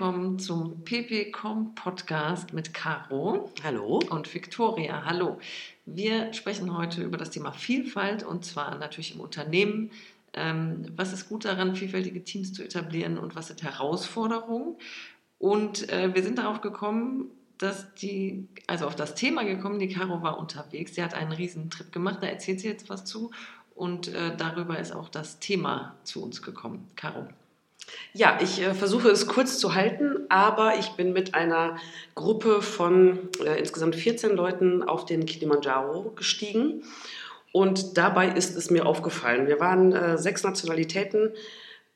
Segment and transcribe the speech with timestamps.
[0.00, 3.52] willkommen zum PPCom Podcast mit Caro.
[3.62, 4.00] Hallo.
[4.08, 5.04] Und Victoria.
[5.04, 5.38] Hallo.
[5.84, 9.90] Wir sprechen heute über das Thema Vielfalt und zwar natürlich im Unternehmen.
[10.32, 14.76] Ähm, was ist gut daran, vielfältige Teams zu etablieren und was sind Herausforderungen?
[15.38, 17.26] Und äh, wir sind darauf gekommen,
[17.58, 20.94] dass die, also auf das Thema gekommen, die Caro war unterwegs.
[20.94, 23.32] Sie hat einen riesen Trip gemacht, da erzählt sie jetzt was zu.
[23.74, 26.88] Und äh, darüber ist auch das Thema zu uns gekommen.
[26.96, 27.28] Caro.
[28.12, 31.76] Ja, ich äh, versuche es kurz zu halten, aber ich bin mit einer
[32.14, 36.82] Gruppe von äh, insgesamt 14 Leuten auf den Kilimanjaro gestiegen.
[37.52, 39.46] Und dabei ist es mir aufgefallen.
[39.46, 41.32] Wir waren äh, sechs Nationalitäten,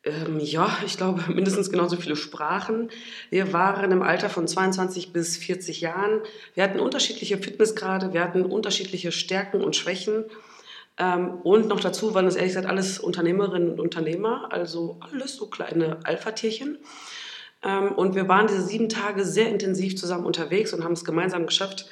[0.05, 2.91] ähm, ja, ich glaube mindestens genauso viele Sprachen.
[3.31, 6.21] Wir waren im Alter von 22 bis 40 Jahren.
[6.55, 10.25] Wir hatten unterschiedliche Fitnessgrade, wir hatten unterschiedliche Stärken und Schwächen.
[10.99, 15.49] Ähm, und noch dazu waren es ehrlich gesagt alles Unternehmerinnen und Unternehmer, also alles so
[15.49, 16.79] kleine Alpha-Tierchen.
[17.63, 21.47] Ähm, und wir waren diese sieben Tage sehr intensiv zusammen unterwegs und haben es gemeinsam
[21.47, 21.87] geschafft,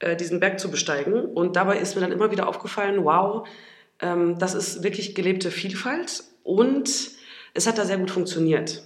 [0.00, 1.14] äh, diesen Berg zu besteigen.
[1.26, 3.46] Und dabei ist mir dann immer wieder aufgefallen, wow,
[4.00, 6.90] ähm, das ist wirklich gelebte Vielfalt und
[7.54, 8.82] es hat da sehr gut funktioniert.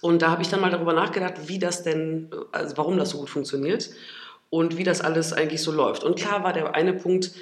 [0.00, 3.18] Und da habe ich dann mal darüber nachgedacht, wie das denn, also warum das so
[3.18, 3.90] gut funktioniert
[4.50, 6.04] und wie das alles eigentlich so läuft.
[6.04, 7.32] Und klar war der eine Punkt,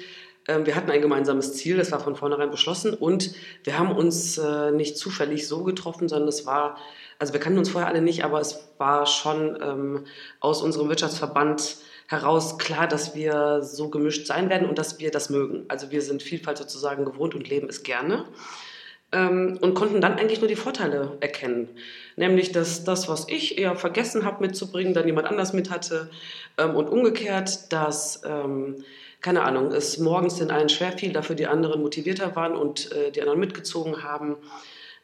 [0.47, 4.71] wir hatten ein gemeinsames Ziel, das war von vornherein beschlossen und wir haben uns äh,
[4.71, 6.77] nicht zufällig so getroffen, sondern es war,
[7.19, 10.05] also wir kannten uns vorher alle nicht, aber es war schon ähm,
[10.39, 11.77] aus unserem Wirtschaftsverband
[12.07, 15.65] heraus klar, dass wir so gemischt sein werden und dass wir das mögen.
[15.69, 18.25] Also wir sind Vielfalt sozusagen gewohnt und leben es gerne
[19.13, 21.69] ähm, und konnten dann eigentlich nur die Vorteile erkennen.
[22.15, 26.09] Nämlich, dass das, was ich eher vergessen habe mitzubringen, dann jemand anders mit hatte
[26.57, 28.83] ähm, und umgekehrt, dass ähm,
[29.23, 33.09] keine Ahnung, es morgens den einen schwer fiel, dafür die anderen motivierter waren und äh,
[33.09, 34.35] die anderen mitgezogen haben,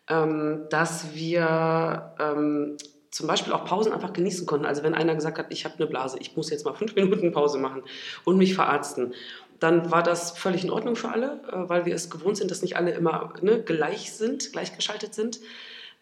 [0.09, 2.77] ähm, dass wir ähm,
[3.11, 4.65] zum Beispiel auch Pausen einfach genießen konnten.
[4.65, 7.31] Also wenn einer gesagt hat, ich habe eine Blase, ich muss jetzt mal fünf Minuten
[7.31, 7.81] Pause machen
[8.25, 9.13] und mich verarzten,
[9.61, 12.61] dann war das völlig in Ordnung für alle, äh, weil wir es gewohnt sind, dass
[12.61, 15.39] nicht alle immer ne, gleich sind, gleichgeschaltet sind.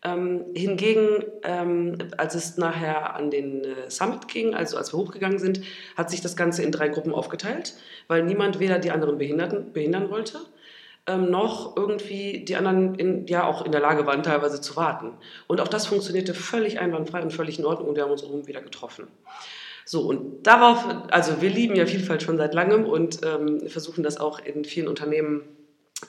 [0.03, 5.39] Ähm, hingegen, ähm, als es nachher an den äh, Summit ging, also als wir hochgegangen
[5.39, 5.61] sind,
[5.95, 7.73] hat sich das Ganze in drei Gruppen aufgeteilt,
[8.07, 10.39] weil niemand weder die anderen Behinderten, behindern wollte,
[11.07, 15.13] ähm, noch irgendwie die anderen in, ja auch in der Lage waren, teilweise zu warten.
[15.47, 18.45] Und auch das funktionierte völlig einwandfrei und völlig in Ordnung und wir haben uns oben
[18.45, 19.07] wieder getroffen.
[19.83, 24.17] So, und darauf, also wir lieben ja Vielfalt schon seit langem und ähm, versuchen das
[24.19, 25.43] auch in vielen Unternehmen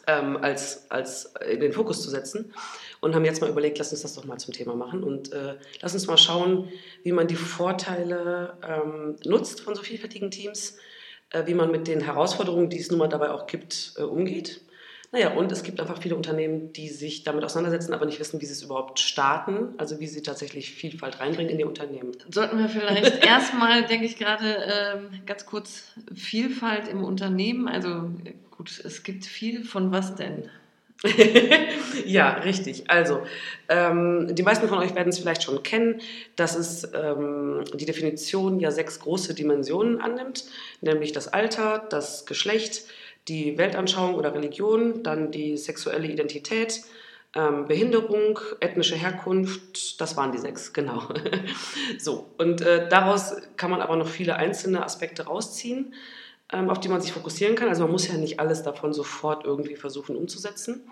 [0.09, 2.53] ähm, als, als in den Fokus zu setzen
[3.01, 5.57] und haben jetzt mal überlegt, lass uns das doch mal zum Thema machen und äh,
[5.81, 6.69] lass uns mal schauen,
[7.05, 10.79] wie man die Vorteile ähm, nutzt von so vielfältigen Teams,
[11.31, 14.63] äh, wie man mit den Herausforderungen, die es nun mal dabei auch gibt, äh, umgeht.
[15.11, 18.47] Naja, und es gibt einfach viele Unternehmen, die sich damit auseinandersetzen, aber nicht wissen, wie
[18.47, 22.13] sie es überhaupt starten, also wie sie tatsächlich Vielfalt reinbringen in ihr Unternehmen.
[22.31, 28.11] Sollten wir vielleicht erstmal, denke ich gerade, ähm, ganz kurz Vielfalt im Unternehmen, also
[28.51, 30.51] gut, es gibt viel von was denn?
[32.05, 32.91] ja, richtig.
[32.91, 33.23] Also,
[33.69, 36.01] ähm, die meisten von euch werden es vielleicht schon kennen,
[36.35, 40.45] dass es ähm, die Definition ja sechs große Dimensionen annimmt,
[40.81, 42.83] nämlich das Alter, das Geschlecht,
[43.29, 46.83] die Weltanschauung oder Religion, dann die sexuelle Identität,
[47.35, 51.03] ähm, Behinderung, ethnische Herkunft, das waren die sechs, genau.
[51.99, 55.95] so, und äh, daraus kann man aber noch viele einzelne Aspekte rausziehen
[56.53, 57.69] ähm, auf die man sich fokussieren kann.
[57.69, 60.91] Also man muss ja nicht alles davon sofort irgendwie versuchen umzusetzen.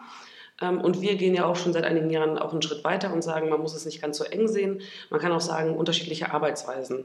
[0.60, 3.22] Ähm, und wir gehen ja auch schon seit einigen Jahren auch einen Schritt weiter und
[3.22, 4.80] sagen, man muss es nicht ganz so eng sehen.
[5.10, 7.04] Man kann auch sagen, unterschiedliche Arbeitsweisen.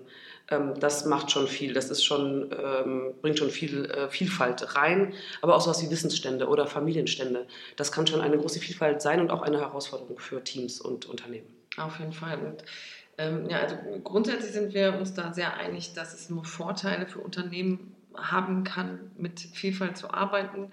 [0.50, 1.74] Ähm, das macht schon viel.
[1.74, 5.13] Das ist schon, ähm, bringt schon viel äh, Vielfalt rein.
[5.41, 7.47] Aber auch sowas wie Wissensstände oder Familienstände.
[7.75, 11.47] Das kann schon eine große Vielfalt sein und auch eine Herausforderung für Teams und Unternehmen.
[11.78, 12.38] Auf jeden Fall.
[12.40, 12.63] Und
[13.18, 17.19] ähm, ja, also grundsätzlich sind wir uns da sehr einig, dass es nur Vorteile für
[17.19, 20.72] Unternehmen haben kann, mit Vielfalt zu arbeiten.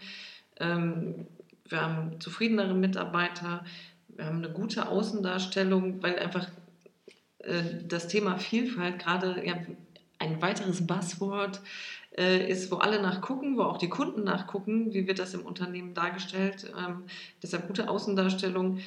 [0.59, 1.27] Ähm,
[1.69, 3.65] wir haben zufriedenere Mitarbeiter,
[4.09, 6.49] wir haben eine gute Außendarstellung, weil einfach
[7.87, 9.55] das Thema Vielfalt gerade ja,
[10.19, 11.61] ein weiteres Buzzword
[12.17, 15.95] äh, ist, wo alle nachgucken, wo auch die Kunden nachgucken, wie wird das im Unternehmen
[15.95, 16.73] dargestellt.
[16.77, 17.05] Ähm,
[17.43, 18.81] deshalb gute Außendarstellung.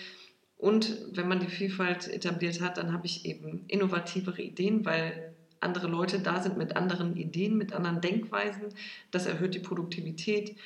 [0.58, 5.88] Und wenn man die Vielfalt etabliert hat, dann habe ich eben innovativere Ideen, weil andere
[5.88, 8.70] Leute da sind mit anderen Ideen, mit anderen Denkweisen.
[9.12, 10.58] Das erhöht die Produktivität.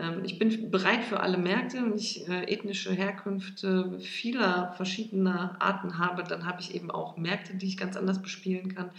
[0.00, 1.78] Ähm, ich bin bereit für alle Märkte.
[1.78, 7.54] Wenn ich äh, ethnische Herkünfte vieler verschiedener Arten habe, dann habe ich eben auch Märkte,
[7.54, 8.90] die ich ganz anders bespielen kann.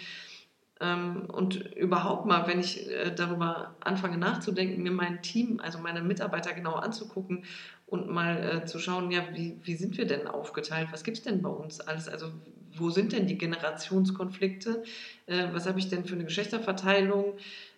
[0.80, 6.01] Ähm, und überhaupt mal, wenn ich äh, darüber anfange nachzudenken, mir mein Team, also meine
[6.01, 7.45] Mitarbeiter genau anzugucken
[7.88, 10.89] und mal äh, zu schauen, ja, wie, wie sind wir denn aufgeteilt?
[10.92, 12.07] Was gibt es denn bei uns alles?
[12.07, 12.31] Also
[12.77, 14.83] wo sind denn die Generationskonflikte?
[15.27, 17.33] Was habe ich denn für eine Geschlechterverteilung?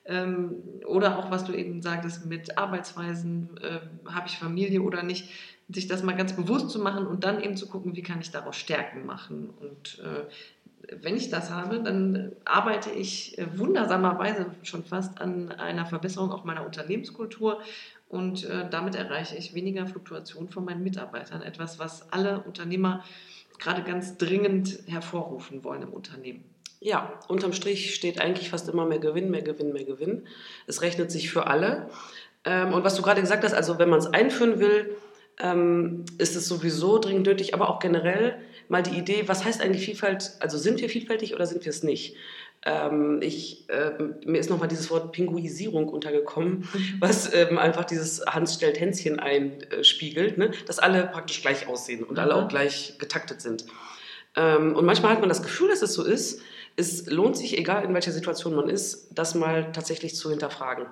[0.06, 0.56] Ähm,
[0.86, 5.30] oder auch, was du eben sagtest, mit Arbeitsweisen, äh, habe ich Familie oder nicht,
[5.70, 8.32] sich das mal ganz bewusst zu machen und dann eben zu gucken, wie kann ich
[8.32, 9.50] daraus Stärken machen.
[9.60, 10.26] Und äh,
[11.02, 16.44] wenn ich das habe, dann arbeite ich äh, wundersamerweise schon fast an einer Verbesserung auch
[16.44, 17.62] meiner Unternehmenskultur
[18.10, 21.42] und äh, damit erreiche ich weniger Fluktuation von meinen Mitarbeitern.
[21.42, 23.04] Etwas, was alle Unternehmer
[23.58, 26.44] gerade ganz dringend hervorrufen wollen im Unternehmen.
[26.84, 30.28] Ja, unterm Strich steht eigentlich fast immer mehr Gewinn, mehr Gewinn, mehr Gewinn.
[30.68, 31.90] Es rechnet sich für alle.
[32.44, 34.98] Ähm, und was du gerade gesagt hast, also wenn man es einführen will,
[35.40, 38.38] ähm, ist es sowieso dringend nötig, aber auch generell
[38.68, 41.84] mal die Idee, was heißt eigentlich Vielfalt, also sind wir vielfältig oder sind wir es
[41.84, 42.18] nicht?
[42.66, 43.92] Ähm, ich, äh,
[44.26, 46.68] mir ist nochmal dieses Wort Pinguisierung untergekommen,
[47.00, 50.52] was ähm, einfach dieses Hans stellt Hänschen einspiegelt, ne?
[50.66, 53.66] dass alle praktisch gleich aussehen und alle auch gleich getaktet sind.
[54.36, 56.42] Ähm, und manchmal hat man das Gefühl, dass es so ist,
[56.76, 60.86] es lohnt sich, egal in welcher Situation man ist, das mal tatsächlich zu hinterfragen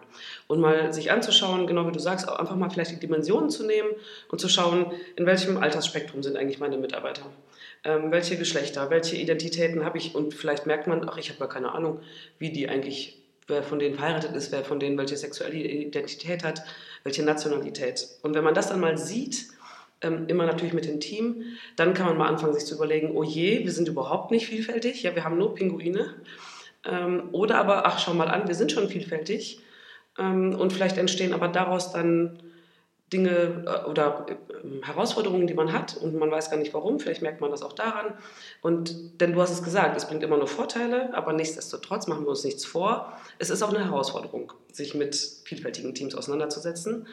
[0.47, 3.65] und mal sich anzuschauen, genau wie du sagst, auch einfach mal vielleicht die Dimensionen zu
[3.65, 3.89] nehmen
[4.29, 7.23] und zu schauen, in welchem Altersspektrum sind eigentlich meine Mitarbeiter.
[7.83, 11.49] Ähm, welche Geschlechter, welche Identitäten habe ich und vielleicht merkt man, ach, ich habe gar
[11.49, 11.99] keine Ahnung,
[12.37, 13.17] wie die eigentlich,
[13.47, 16.63] wer von denen verheiratet ist, wer von denen welche sexuelle Identität hat,
[17.03, 18.07] welche Nationalität.
[18.21, 19.47] Und wenn man das dann mal sieht,
[20.01, 21.43] ähm, immer natürlich mit dem Team.
[21.75, 25.03] Dann kann man mal anfangen, sich zu überlegen, oh je, wir sind überhaupt nicht vielfältig,
[25.03, 26.15] ja, wir haben nur Pinguine.
[26.85, 29.61] Ähm, oder aber, ach, schau mal an, wir sind schon vielfältig.
[30.17, 32.41] Ähm, und vielleicht entstehen aber daraus dann
[33.13, 36.99] Dinge äh, oder äh, Herausforderungen, die man hat und man weiß gar nicht warum.
[36.99, 38.13] Vielleicht merkt man das auch daran.
[38.61, 42.29] Und denn du hast es gesagt, es bringt immer nur Vorteile, aber nichtsdestotrotz machen wir
[42.29, 43.13] uns nichts vor.
[43.37, 47.07] Es ist auch eine Herausforderung, sich mit vielfältigen Teams auseinanderzusetzen.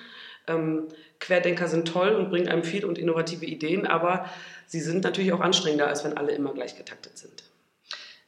[0.48, 0.88] Ähm,
[1.20, 4.26] Querdenker sind toll und bringen einem viel und innovative Ideen, aber
[4.66, 7.44] sie sind natürlich auch anstrengender, als wenn alle immer gleich getaktet sind.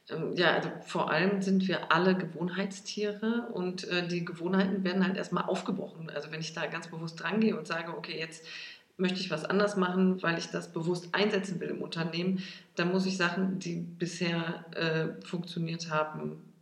[0.09, 5.17] Ähm, ja, also vor allem sind wir alle Gewohnheitstiere und äh, die Gewohnheiten werden halt
[5.17, 6.09] erstmal aufgebrochen.
[6.13, 8.45] Also wenn ich da ganz bewusst drangehe und sage, okay, jetzt
[8.97, 12.43] möchte ich was anders machen, weil ich das bewusst einsetzen will im Unternehmen,
[12.75, 16.53] dann muss ich Sachen, die bisher äh, funktioniert haben,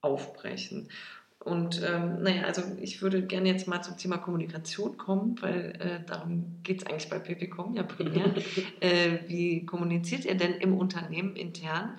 [0.00, 0.88] aufbrechen.
[1.46, 6.04] Und ähm, naja, also ich würde gerne jetzt mal zum Thema Kommunikation kommen, weil äh,
[6.04, 8.34] darum geht es eigentlich bei PPCom ja primär.
[8.80, 11.98] äh, wie kommuniziert ihr denn im Unternehmen intern?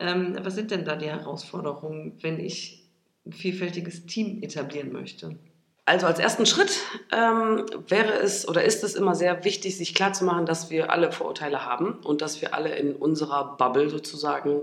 [0.00, 2.86] Ähm, was sind denn da die Herausforderungen, wenn ich
[3.26, 5.36] ein vielfältiges Team etablieren möchte?
[5.84, 6.80] Also als ersten Schritt
[7.12, 11.66] ähm, wäre es oder ist es immer sehr wichtig, sich klarzumachen, dass wir alle Vorurteile
[11.66, 14.62] haben und dass wir alle in unserer Bubble sozusagen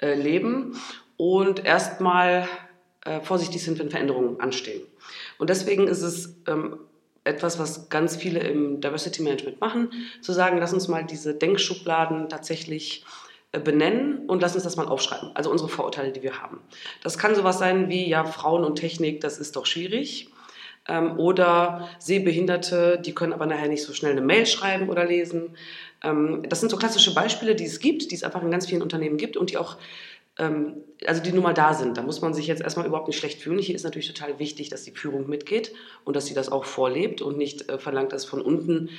[0.00, 0.76] äh, leben
[1.16, 2.46] und erstmal
[3.04, 4.82] äh, vorsichtig sind, wenn Veränderungen anstehen.
[5.38, 6.78] Und deswegen ist es ähm,
[7.24, 9.90] etwas, was ganz viele im Diversity Management machen,
[10.20, 13.04] zu sagen, lass uns mal diese Denkschubladen tatsächlich
[13.52, 15.30] äh, benennen und lass uns das mal aufschreiben.
[15.34, 16.60] Also unsere Vorurteile, die wir haben.
[17.02, 20.28] Das kann sowas sein wie, ja, Frauen und Technik, das ist doch schwierig.
[20.88, 25.56] Ähm, oder Sehbehinderte, die können aber nachher nicht so schnell eine Mail schreiben oder lesen.
[26.02, 28.82] Ähm, das sind so klassische Beispiele, die es gibt, die es einfach in ganz vielen
[28.82, 29.76] Unternehmen gibt und die auch
[30.38, 31.96] ähm, also die nun mal da sind.
[31.96, 33.58] Da muss man sich jetzt erstmal überhaupt nicht schlecht fühlen.
[33.58, 35.72] Hier ist natürlich total wichtig, dass die Führung mitgeht
[36.04, 38.90] und dass sie das auch vorlebt und nicht äh, verlangt, dass von unten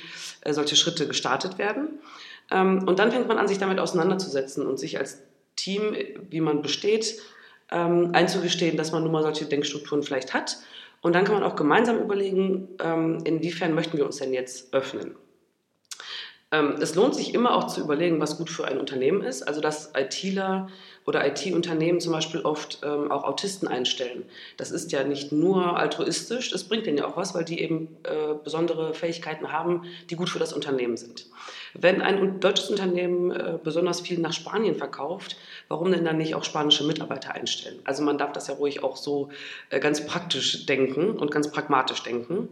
[0.42, 1.98] äh, solche Schritte gestartet werden.
[2.50, 5.22] Ähm, und dann fängt man an, sich damit auseinanderzusetzen und sich als
[5.56, 5.96] Team,
[6.30, 7.20] wie man besteht,
[7.70, 10.58] ähm, einzugestehen, dass man nun mal solche Denkstrukturen vielleicht hat.
[11.00, 15.16] Und dann kann man auch gemeinsam überlegen, ähm, inwiefern möchten wir uns denn jetzt öffnen.
[16.50, 19.42] Ähm, es lohnt sich immer auch zu überlegen, was gut für ein Unternehmen ist.
[19.42, 20.68] Also dass ITler
[21.06, 24.24] oder IT-Unternehmen zum Beispiel oft ähm, auch Autisten einstellen.
[24.56, 27.96] Das ist ja nicht nur altruistisch, das bringt denen ja auch was, weil die eben
[28.04, 31.26] äh, besondere Fähigkeiten haben, die gut für das Unternehmen sind.
[31.74, 35.36] Wenn ein deutsches Unternehmen äh, besonders viel nach Spanien verkauft,
[35.68, 37.80] warum denn dann nicht auch spanische Mitarbeiter einstellen?
[37.84, 39.28] Also man darf das ja ruhig auch so
[39.68, 42.48] äh, ganz praktisch denken und ganz pragmatisch denken.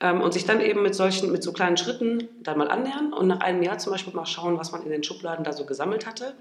[0.00, 3.28] Ähm, und sich dann eben mit solchen, mit so kleinen Schritten dann mal annähern und
[3.28, 6.06] nach einem Jahr zum Beispiel mal schauen, was man in den Schubladen da so gesammelt
[6.06, 6.34] hatte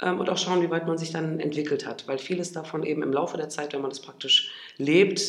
[0.00, 3.12] und auch schauen, wie weit man sich dann entwickelt hat, weil vieles davon eben im
[3.12, 5.20] Laufe der Zeit, wenn man das praktisch lebt,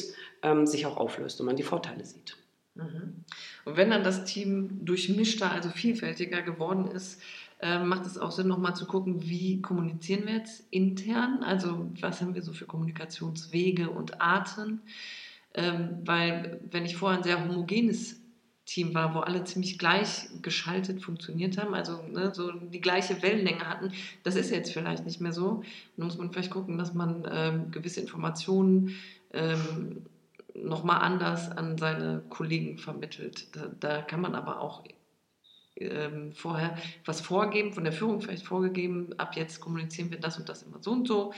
[0.44, 2.38] ähm, sich auch auflöst und man die Vorteile sieht.
[2.76, 3.26] Mhm.
[3.66, 7.22] Und wenn dann das Team durchmischter, also vielfältiger geworden ist,
[7.62, 11.44] äh, macht es auch Sinn, nochmal zu gucken, wie kommunizieren wir jetzt intern?
[11.44, 14.82] Also was haben wir so für Kommunikationswege und Arten?
[15.54, 18.21] Ähm, weil wenn ich vorher ein sehr homogenes
[18.72, 23.68] Team war, wo alle ziemlich gleich geschaltet funktioniert haben, also ne, so die gleiche Wellenlänge
[23.68, 23.92] hatten.
[24.24, 25.64] Das ist jetzt vielleicht nicht mehr so.
[25.98, 28.96] Da muss man vielleicht gucken, dass man ähm, gewisse Informationen
[29.34, 30.04] ähm,
[30.54, 33.54] nochmal anders an seine Kollegen vermittelt.
[33.56, 34.86] Da, da, kann man aber auch
[35.76, 40.48] ähm, vorher was vorgeben, von der Führung vielleicht vorgegeben, ab jetzt kommunizieren wir das und
[40.48, 41.34] das immer so und so,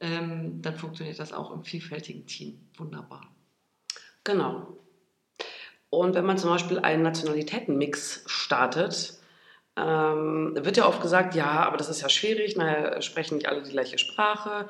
[0.00, 3.26] ähm, dann funktioniert das auch im vielfältigen Team wunderbar.
[4.22, 4.85] Genau.
[5.90, 9.14] Und wenn man zum Beispiel einen Nationalitätenmix startet,
[9.76, 13.62] ähm, wird ja oft gesagt, ja, aber das ist ja schwierig, naja, sprechen nicht alle
[13.62, 14.66] die gleiche Sprache.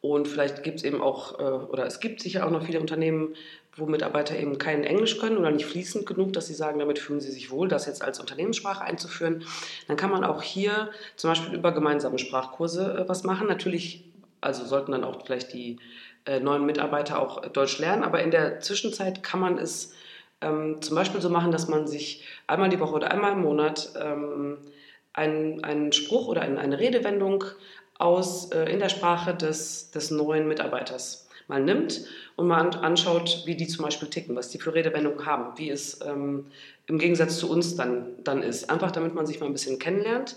[0.00, 3.34] Und vielleicht gibt es eben auch, äh, oder es gibt sicher auch noch viele Unternehmen,
[3.76, 7.20] wo Mitarbeiter eben kein Englisch können oder nicht fließend genug, dass sie sagen, damit fühlen
[7.20, 9.44] sie sich wohl, das jetzt als Unternehmenssprache einzuführen.
[9.86, 13.46] Dann kann man auch hier zum Beispiel über gemeinsame Sprachkurse äh, was machen.
[13.46, 14.04] Natürlich,
[14.40, 15.78] also sollten dann auch vielleicht die
[16.26, 19.94] äh, neuen Mitarbeiter auch Deutsch lernen, aber in der Zwischenzeit kann man es
[20.40, 23.92] ähm, zum Beispiel so machen, dass man sich einmal die Woche oder einmal im Monat
[24.00, 24.58] ähm,
[25.12, 27.44] einen, einen Spruch oder eine, eine Redewendung
[27.98, 32.04] aus, äh, in der Sprache des, des neuen Mitarbeiters mal nimmt
[32.36, 36.00] und mal anschaut, wie die zum Beispiel ticken, was die für Redewendungen haben, wie es
[36.06, 36.46] ähm,
[36.86, 38.70] im Gegensatz zu uns dann, dann ist.
[38.70, 40.36] Einfach damit man sich mal ein bisschen kennenlernt.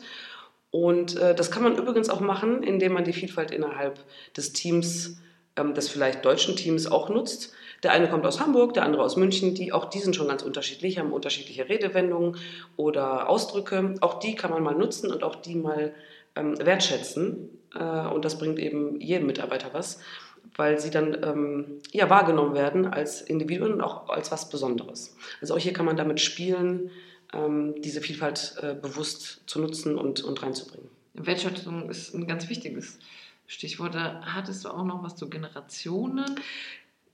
[0.72, 4.00] Und äh, das kann man übrigens auch machen, indem man die Vielfalt innerhalb
[4.36, 5.18] des Teams,
[5.58, 7.54] ähm, des vielleicht deutschen Teams auch nutzt.
[7.84, 9.56] Der eine kommt aus Hamburg, der andere aus München.
[9.56, 12.38] Die, auch die sind schon ganz unterschiedlich, haben unterschiedliche Redewendungen
[12.78, 13.96] oder Ausdrücke.
[14.02, 15.94] Auch die kann man mal nutzen und auch die mal
[16.36, 17.50] ähm, wertschätzen.
[17.74, 20.00] Äh, und das bringt eben jedem Mitarbeiter was,
[20.56, 25.16] weil sie dann ähm, ja, wahrgenommen werden als Individuen und auch als was Besonderes.
[25.42, 26.92] Also auch hier kann man damit spielen,
[27.34, 30.90] ähm, diese Vielfalt äh, bewusst zu nutzen und, und reinzubringen.
[31.14, 33.00] Wertschätzung ist ein ganz wichtiges
[33.48, 33.96] Stichwort.
[33.96, 36.40] Hattest du auch noch was zu Generationen.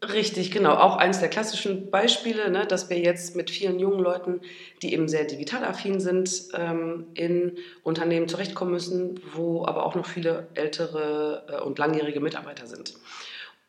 [0.03, 0.75] Richtig, genau.
[0.75, 4.41] Auch eines der klassischen Beispiele, ne, dass wir jetzt mit vielen jungen Leuten,
[4.83, 10.05] die eben sehr digital affin sind, ähm, in Unternehmen zurechtkommen müssen, wo aber auch noch
[10.05, 12.93] viele ältere äh, und langjährige Mitarbeiter sind.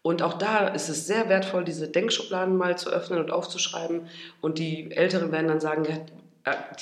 [0.02, 4.02] Und auch da ist es sehr wertvoll, diese Denkschubladen mal zu öffnen und aufzuschreiben.
[4.42, 5.98] Und die Älteren werden dann sagen, ja,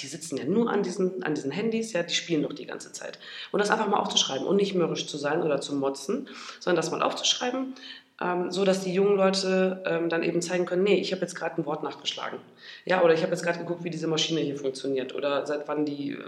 [0.01, 2.93] die sitzen ja nur an diesen, an diesen Handys, ja, die spielen doch die ganze
[2.93, 3.19] Zeit.
[3.53, 6.29] Und das einfach mal aufzuschreiben und nicht mürrisch zu sein oder zu motzen,
[6.61, 7.75] sondern das mal aufzuschreiben,
[8.21, 11.35] ähm, so dass die jungen Leute ähm, dann eben zeigen können, nee, ich habe jetzt
[11.35, 12.39] gerade ein Wort nachgeschlagen.
[12.85, 15.85] Ja, oder ich habe jetzt gerade geguckt, wie diese Maschine hier funktioniert oder seit wann
[15.85, 16.19] die, äh,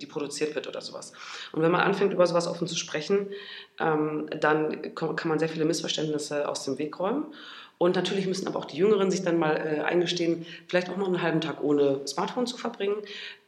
[0.00, 1.12] die produziert wird oder sowas.
[1.52, 3.28] Und wenn man anfängt, über sowas offen zu sprechen,
[3.78, 7.26] ähm, dann kann man sehr viele Missverständnisse aus dem Weg räumen.
[7.78, 11.06] Und natürlich müssen aber auch die Jüngeren sich dann mal äh, eingestehen, vielleicht auch mal
[11.06, 12.96] einen halben Tag ohne Smartphone zu verbringen,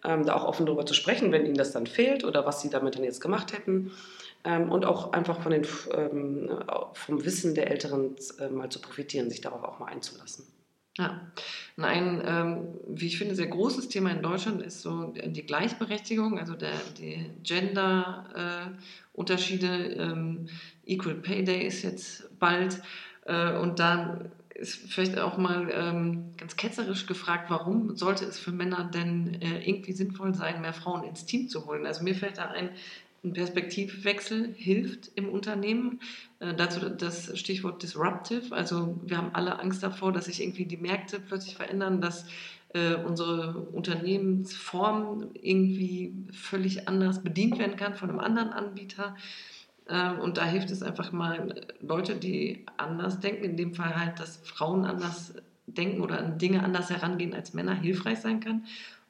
[0.05, 2.71] ähm, da auch offen darüber zu sprechen, wenn ihnen das dann fehlt oder was sie
[2.71, 3.91] damit dann jetzt gemacht hätten
[4.45, 6.49] ähm, und auch einfach von den, ähm,
[6.95, 10.47] vom Wissen der Älteren äh, mal zu profitieren, sich darauf auch mal einzulassen.
[10.99, 11.21] Ja,
[11.77, 16.39] und ein, ähm, wie ich finde, sehr großes Thema in Deutschland ist so die Gleichberechtigung,
[16.39, 19.69] also der, die Gender-Unterschiede.
[19.69, 20.51] Ähm,
[20.85, 22.83] Equal Pay Day ist jetzt bald
[23.31, 24.19] äh, und da
[24.55, 29.67] ist vielleicht auch mal ähm, ganz ketzerisch gefragt, warum sollte es für Männer denn äh,
[29.67, 31.87] irgendwie sinnvoll sein, mehr Frauen ins Team zu holen?
[31.87, 32.71] Also mir fällt da ein,
[33.25, 36.01] ein Perspektivwechsel hilft im Unternehmen.
[36.41, 38.55] Äh, dazu das Stichwort disruptive.
[38.55, 42.27] Also wir haben alle Angst davor, dass sich irgendwie die Märkte plötzlich verändern, dass
[42.75, 49.17] äh, unsere Unternehmensform irgendwie völlig anders bedient werden kann von einem anderen Anbieter.
[49.91, 54.21] Äh, und da hilft es einfach mal Leute, die anders denken, in dem Fall halt,
[54.21, 55.35] dass Frauen anders
[55.67, 58.65] denken oder an Dinge anders herangehen als Männer, hilfreich sein kann.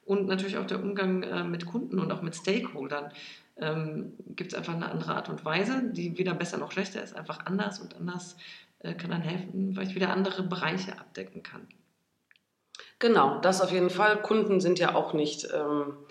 [0.04, 3.12] Und natürlich auch der Umgang äh, mit Kunden und auch mit Stakeholdern
[3.58, 7.14] ähm, gibt es einfach eine andere Art und Weise, die weder besser noch schlechter ist,
[7.14, 8.36] einfach anders und anders
[8.80, 11.68] äh, kann dann helfen, weil ich wieder andere Bereiche abdecken kann.
[12.98, 14.20] Genau, das auf jeden Fall.
[14.20, 16.09] Kunden sind ja auch nicht ähm, äh,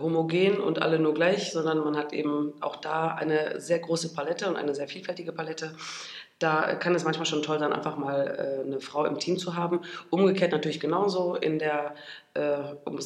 [0.00, 4.48] homogen und alle nur gleich, sondern man hat eben auch da eine sehr große Palette
[4.48, 5.74] und eine sehr vielfältige Palette.
[6.40, 9.56] Da kann es manchmal schon toll sein, einfach mal äh, eine Frau im Team zu
[9.56, 9.82] haben.
[10.08, 11.94] Umgekehrt natürlich genauso in der,
[12.32, 12.56] äh,
[12.86, 12.98] um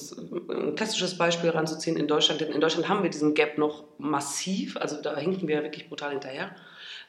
[0.48, 2.40] ein klassisches Beispiel ranzuziehen, in Deutschland.
[2.40, 6.12] Denn in Deutschland haben wir diesen Gap noch massiv, also da hinken wir wirklich brutal
[6.12, 6.54] hinterher.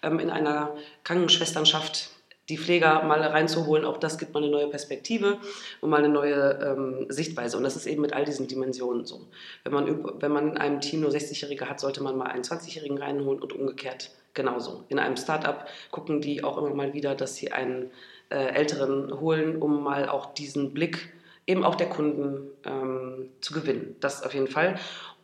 [0.02, 2.10] Ähm, in einer Krankenschwesternschaft
[2.50, 5.38] die Pfleger mal reinzuholen, auch das gibt mal eine neue Perspektive
[5.82, 7.58] und mal eine neue ähm, Sichtweise.
[7.58, 9.28] Und das ist eben mit all diesen Dimensionen so.
[9.64, 12.98] Wenn man, wenn man in einem Team nur 60-Jährige hat, sollte man mal einen 20-Jährigen
[12.98, 14.84] reinholen und umgekehrt genauso.
[14.90, 17.90] In einem Startup gucken die auch immer mal wieder, dass sie einen
[18.30, 21.14] äh, Älteren holen, um mal auch diesen Blick
[21.48, 23.96] eben auch der Kunden ähm, zu gewinnen.
[24.00, 24.76] Das auf jeden Fall.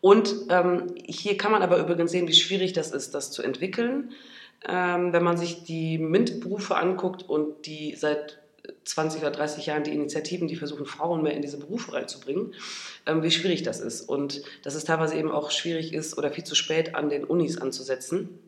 [0.01, 4.11] Und ähm, hier kann man aber übrigens sehen, wie schwierig das ist, das zu entwickeln.
[4.67, 8.39] Ähm, wenn man sich die MINT-Berufe anguckt und die seit
[8.85, 12.53] 20 oder 30 Jahren die Initiativen, die versuchen, Frauen mehr in diese Berufe reinzubringen,
[13.05, 14.01] ähm, wie schwierig das ist.
[14.01, 17.57] Und dass es teilweise eben auch schwierig ist oder viel zu spät an den Unis
[17.57, 18.39] anzusetzen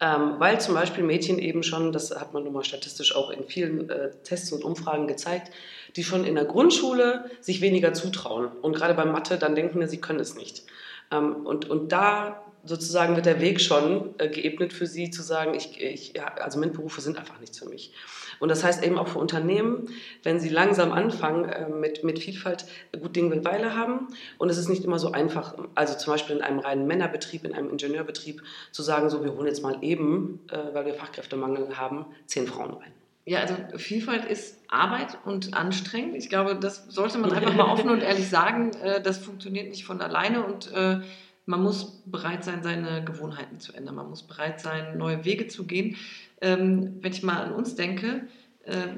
[0.00, 3.44] ähm, weil zum Beispiel Mädchen eben schon, das hat man nun mal statistisch auch in
[3.44, 5.50] vielen äh, Tests und Umfragen gezeigt,
[5.96, 8.48] die schon in der Grundschule sich weniger zutrauen.
[8.60, 10.64] Und gerade bei Mathe dann denken wir, sie können es nicht.
[11.10, 15.54] Ähm, und, und da sozusagen wird der Weg schon äh, geebnet für sie zu sagen,
[15.54, 17.92] ich, ich, also MINT-Berufe sind einfach nichts für mich.
[18.38, 19.88] Und das heißt eben auch für Unternehmen,
[20.22, 24.08] wenn sie langsam anfangen äh, mit, mit Vielfalt, gut Ding will Weile haben.
[24.38, 27.54] Und es ist nicht immer so einfach, also zum Beispiel in einem reinen Männerbetrieb, in
[27.54, 28.42] einem Ingenieurbetrieb,
[28.72, 32.74] zu sagen, so wir holen jetzt mal eben, äh, weil wir Fachkräftemangel haben, zehn Frauen
[32.74, 32.92] rein.
[33.28, 36.14] Ja, also Vielfalt ist Arbeit und anstrengend.
[36.14, 38.70] Ich glaube, das sollte man einfach mal offen und ehrlich sagen.
[38.82, 41.00] Äh, das funktioniert nicht von alleine und äh,
[41.46, 43.94] man muss bereit sein, seine Gewohnheiten zu ändern.
[43.94, 45.96] Man muss bereit sein, neue Wege zu gehen.
[46.40, 48.26] Ähm, wenn ich mal an uns denke,
[48.64, 48.88] äh,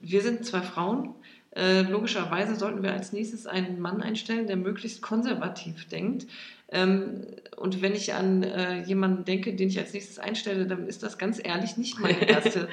[0.00, 1.14] wir sind zwei Frauen.
[1.54, 6.26] Äh, logischerweise sollten wir als nächstes einen Mann einstellen, der möglichst konservativ denkt.
[6.70, 7.26] Ähm,
[7.58, 11.18] und wenn ich an äh, jemanden denke, den ich als nächstes einstelle, dann ist das
[11.18, 12.68] ganz ehrlich nicht meine erste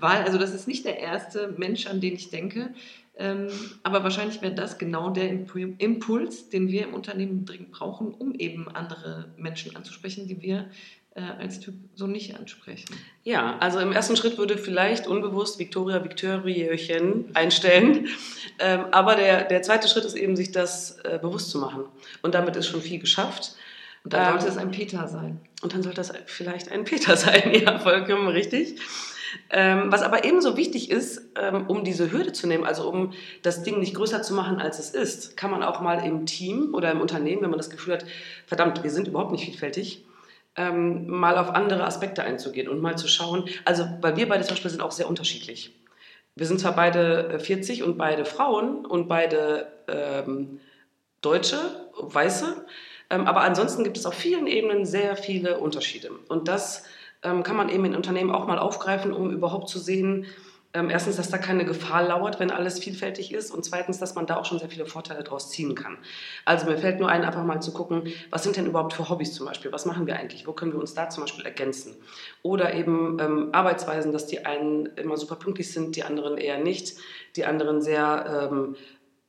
[0.00, 0.24] Wahl.
[0.24, 2.74] Also das ist nicht der erste Mensch, an den ich denke.
[3.16, 3.48] Ähm,
[3.82, 8.68] aber wahrscheinlich wäre das genau der Impuls, den wir im Unternehmen dringend brauchen, um eben
[8.68, 10.68] andere Menschen anzusprechen, die wir
[11.14, 12.88] äh, als Typ so nicht ansprechen.
[13.22, 18.08] Ja, also im ersten Schritt würde vielleicht unbewusst Victoria Victoriechen einstellen.
[18.58, 21.84] Ähm, aber der, der zweite Schritt ist eben, sich das äh, bewusst zu machen.
[22.22, 23.54] Und damit ist schon viel geschafft.
[24.02, 25.40] Und dann sollte ähm, es ein Peter sein.
[25.62, 28.80] Und dann sollte es vielleicht ein Peter sein, ja, vollkommen richtig.
[29.50, 33.12] Ähm, was aber ebenso wichtig ist, ähm, um diese Hürde zu nehmen, also um
[33.42, 36.74] das Ding nicht größer zu machen, als es ist, kann man auch mal im Team
[36.74, 38.04] oder im Unternehmen, wenn man das Gefühl hat,
[38.46, 40.04] verdammt, wir sind überhaupt nicht vielfältig,
[40.56, 44.54] ähm, mal auf andere Aspekte einzugehen und mal zu schauen, also weil wir beide zum
[44.54, 45.74] Beispiel sind auch sehr unterschiedlich.
[46.36, 50.60] Wir sind zwar beide 40 äh, und beide Frauen und beide ähm,
[51.20, 51.58] Deutsche,
[51.96, 52.66] Weiße,
[53.10, 56.10] ähm, aber ansonsten gibt es auf vielen Ebenen sehr viele Unterschiede.
[56.28, 56.84] Und das
[57.24, 60.26] kann man eben in Unternehmen auch mal aufgreifen, um überhaupt zu sehen,
[60.76, 64.26] ähm, erstens, dass da keine Gefahr lauert, wenn alles vielfältig ist und zweitens, dass man
[64.26, 65.96] da auch schon sehr viele Vorteile daraus ziehen kann.
[66.44, 69.34] Also mir fällt nur ein, einfach mal zu gucken, was sind denn überhaupt für Hobbys
[69.34, 71.94] zum Beispiel, was machen wir eigentlich, wo können wir uns da zum Beispiel ergänzen?
[72.42, 76.96] Oder eben ähm, Arbeitsweisen, dass die einen immer super pünktlich sind, die anderen eher nicht,
[77.36, 78.74] die anderen sehr ähm,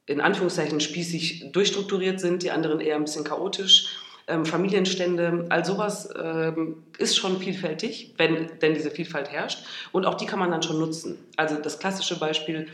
[0.07, 6.09] in Anführungszeichen spießig durchstrukturiert sind, die anderen eher ein bisschen chaotisch ähm, Familienstände, all sowas
[6.21, 9.65] ähm, ist schon vielfältig, wenn denn diese Vielfalt herrscht.
[9.91, 11.19] Und auch die kann man dann schon nutzen.
[11.37, 12.67] Also das klassische Beispiel,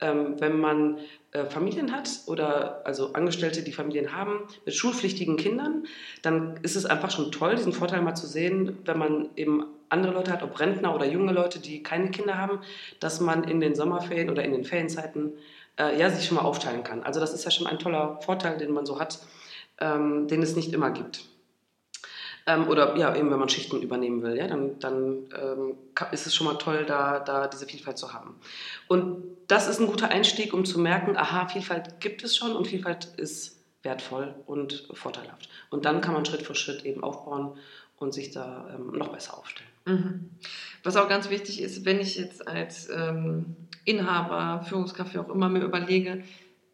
[0.00, 0.98] ähm, wenn man
[1.32, 5.84] äh, Familien hat oder also Angestellte, die Familien haben mit schulpflichtigen Kindern,
[6.22, 10.12] dann ist es einfach schon toll, diesen Vorteil mal zu sehen, wenn man eben andere
[10.12, 12.60] Leute hat, ob Rentner oder junge Leute, die keine Kinder haben,
[12.98, 15.32] dass man in den Sommerferien oder in den Ferienzeiten
[15.78, 17.04] äh, ja, sich schon mal aufteilen kann.
[17.04, 19.20] Also das ist ja schon ein toller Vorteil, den man so hat
[19.80, 21.24] ähm, den es nicht immer gibt.
[22.46, 25.74] Ähm, oder ja, eben wenn man Schichten übernehmen will, ja, dann, dann ähm,
[26.12, 28.36] ist es schon mal toll, da, da diese Vielfalt zu haben.
[28.86, 32.68] Und das ist ein guter Einstieg, um zu merken, aha, Vielfalt gibt es schon und
[32.68, 35.48] Vielfalt ist wertvoll und vorteilhaft.
[35.70, 37.58] Und dann kann man Schritt für Schritt eben aufbauen
[37.96, 39.70] und sich da ähm, noch besser aufstellen.
[39.86, 40.30] Mhm.
[40.84, 45.48] Was auch ganz wichtig ist, wenn ich jetzt als ähm, Inhaber, Führungskraft, wie auch immer
[45.48, 46.22] mir überlege,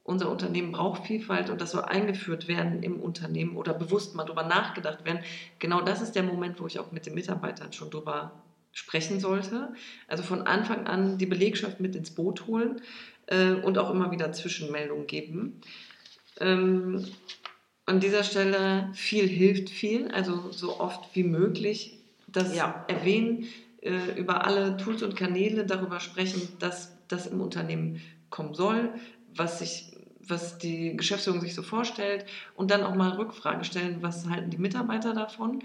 [0.05, 4.43] unser Unternehmen braucht Vielfalt und das soll eingeführt werden im Unternehmen oder bewusst mal darüber
[4.43, 5.21] nachgedacht werden.
[5.59, 8.33] Genau das ist der Moment, wo ich auch mit den Mitarbeitern schon drüber
[8.73, 9.75] sprechen sollte.
[10.09, 12.81] Also von Anfang an die Belegschaft mit ins Boot holen
[13.27, 15.61] äh, und auch immer wieder Zwischenmeldungen geben.
[16.41, 17.07] Ähm,
[17.87, 22.85] an dieser Stelle viel hilft viel, also so oft wie möglich das ja.
[22.89, 23.47] erwähnen,
[23.83, 28.95] äh, über alle Tools und Kanäle darüber sprechen, dass das im Unternehmen kommen soll,
[29.35, 29.92] was sich
[30.29, 34.59] was die Geschäftsführung sich so vorstellt und dann auch mal Rückfrage stellen, was halten die
[34.59, 35.63] Mitarbeiter davon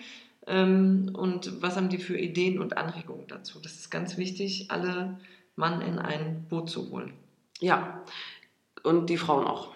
[0.48, 3.60] ähm, und was haben die für Ideen und Anregungen dazu.
[3.62, 5.20] Das ist ganz wichtig, alle
[5.56, 7.14] Mann in ein Boot zu holen.
[7.60, 8.04] Ja,
[8.84, 9.76] und die Frauen auch.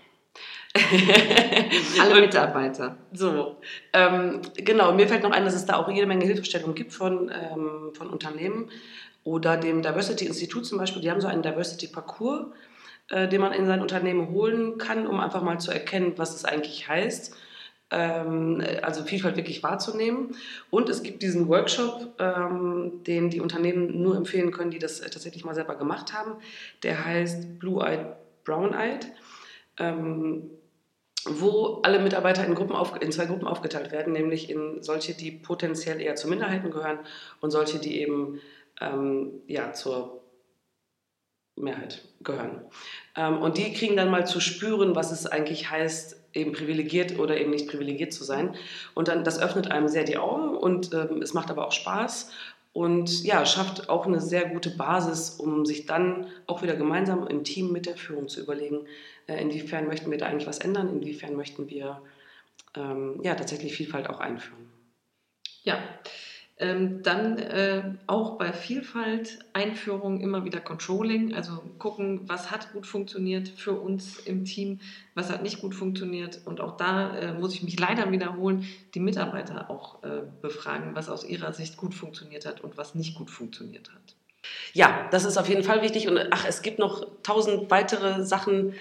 [1.99, 2.95] Alle Mitarbeiter.
[3.11, 3.57] So,
[3.91, 4.93] ähm, genau.
[4.93, 8.09] Mir fällt noch ein, dass es da auch jede Menge Hilfestellungen gibt von, ähm, von
[8.09, 8.69] Unternehmen
[9.25, 11.01] oder dem Diversity Institut zum Beispiel.
[11.01, 12.45] Die haben so einen Diversity Parcours
[13.12, 16.45] äh, den man in sein Unternehmen holen kann, um einfach mal zu erkennen, was es
[16.45, 17.36] eigentlich heißt.
[17.91, 20.36] Ähm, also Vielfalt wirklich wahrzunehmen.
[20.69, 25.10] Und es gibt diesen Workshop, ähm, den die Unternehmen nur empfehlen können, die das äh,
[25.10, 26.36] tatsächlich mal selber gemacht haben.
[26.84, 29.08] Der heißt Blue-Eyed, Brown-Eyed.
[29.78, 30.50] Ähm,
[31.28, 35.32] wo alle Mitarbeiter in, Gruppen auf, in zwei Gruppen aufgeteilt werden, nämlich in solche, die
[35.32, 37.00] potenziell eher zu Minderheiten gehören
[37.41, 38.39] und solche, die eben
[39.45, 40.20] ja, zur
[41.55, 42.61] Mehrheit gehören.
[43.15, 47.39] Ähm, und die kriegen dann mal zu spüren, was es eigentlich heißt, eben privilegiert oder
[47.39, 48.55] eben nicht privilegiert zu sein.
[48.93, 52.31] Und dann, das öffnet einem sehr die Augen und ähm, es macht aber auch Spaß.
[52.73, 57.43] und ja, schafft auch eine sehr gute Basis, um sich dann auch wieder gemeinsam im
[57.43, 58.85] Team mit der Führung zu überlegen,
[59.27, 62.01] äh, inwiefern möchten wir da eigentlich was ändern, inwiefern möchten wir
[62.75, 64.71] ähm, ja, tatsächlich Vielfalt auch einführen.
[65.63, 65.77] Ja,
[66.62, 72.86] ähm, dann äh, auch bei Vielfalt, Einführung immer wieder Controlling, also gucken, was hat gut
[72.86, 74.80] funktioniert für uns im Team,
[75.15, 76.41] was hat nicht gut funktioniert.
[76.45, 81.10] Und auch da äh, muss ich mich leider wiederholen, die Mitarbeiter auch äh, befragen, was
[81.10, 84.15] aus ihrer Sicht gut funktioniert hat und was nicht gut funktioniert hat.
[84.73, 86.07] Ja, das ist auf jeden Fall wichtig.
[86.07, 88.73] Und ach, es gibt noch tausend weitere Sachen.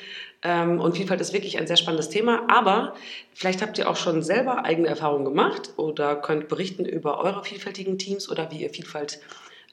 [0.42, 2.42] Ähm, und Vielfalt ist wirklich ein sehr spannendes Thema.
[2.48, 2.94] Aber
[3.34, 7.98] vielleicht habt ihr auch schon selber eigene Erfahrungen gemacht oder könnt berichten über eure vielfältigen
[7.98, 9.20] Teams oder wie ihr Vielfalt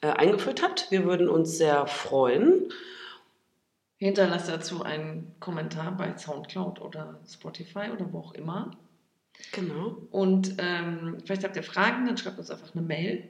[0.00, 0.90] äh, eingeführt habt.
[0.90, 2.72] Wir würden uns sehr freuen.
[3.96, 8.70] Hinterlasst dazu einen Kommentar bei Soundcloud oder Spotify oder wo auch immer.
[9.52, 9.96] Genau.
[10.10, 13.28] Und ähm, vielleicht habt ihr Fragen, dann schreibt uns einfach eine Mail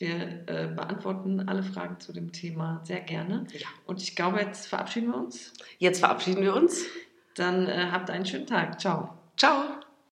[0.00, 3.46] wir äh, beantworten alle Fragen zu dem Thema sehr gerne.
[3.52, 3.68] Ja.
[3.86, 5.52] Und ich glaube, jetzt verabschieden wir uns.
[5.78, 6.86] Jetzt verabschieden wir uns.
[7.34, 8.80] Dann äh, habt einen schönen Tag.
[8.80, 9.14] Ciao.
[9.36, 9.79] Ciao.